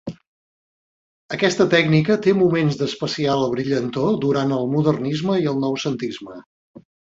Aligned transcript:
Aquesta 1.35 1.67
tècnica 1.73 2.17
té 2.27 2.33
moments 2.39 2.79
d'especial 2.79 3.45
brillantor 3.53 4.17
durant 4.25 4.57
el 4.59 4.67
modernisme 4.75 5.39
i 5.45 5.49
el 5.55 5.63
noucentisme. 5.69 6.43